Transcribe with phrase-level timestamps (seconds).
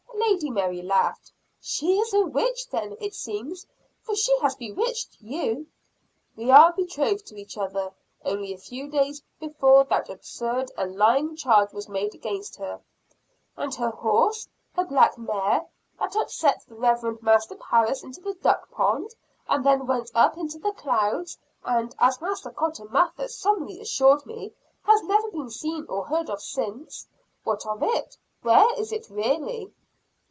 [0.33, 1.31] Lady Mary laughed.
[1.59, 3.67] "She is a witch then, it seems;
[4.01, 5.67] for she has bewitched you."
[6.37, 7.91] "We were betrothed to each other
[8.23, 12.79] only a few days before that absurd and lying charge was made against her."
[13.57, 15.65] "And her horse her black mare
[15.99, 19.13] that upset the Reverend Master Parris into the duck pond;
[19.49, 24.53] and then went up into the clouds; and, as Master Cotton Mather solemnly assured me,
[24.83, 27.05] has never been seen or heard of since
[27.43, 29.73] what of it where is it, really?"